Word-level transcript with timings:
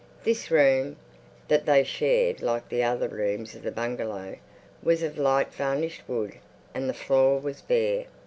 This 0.23 0.49
room 0.49 0.95
that 1.47 1.67
they 1.67 1.83
shared, 1.83 2.41
like 2.41 2.67
the 2.69 2.81
other 2.81 3.07
rooms 3.07 3.53
of 3.53 3.61
the 3.61 3.71
bungalow, 3.71 4.37
was 4.81 5.03
of 5.03 5.19
light 5.19 5.53
varnished 5.53 6.01
wood 6.07 6.39
and 6.73 6.89
the 6.89 6.95
floor 6.95 7.39
was 7.39 7.61
bare. 7.61 8.05